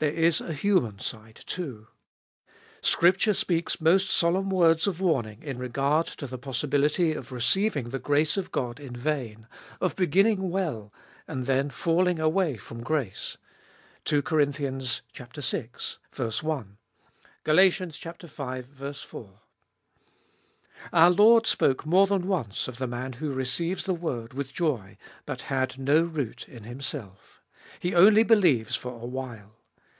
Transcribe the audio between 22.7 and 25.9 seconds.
the man who receives the word with joy, but had